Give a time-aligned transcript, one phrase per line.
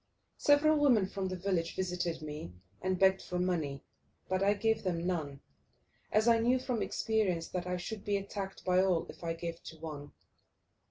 [0.39, 3.83] Several women from the village visited me and begged for money,
[4.27, 5.41] but I gave them none,
[6.11, 9.61] as I knew from experience that I should be attacked by all if I gave
[9.61, 10.11] to one.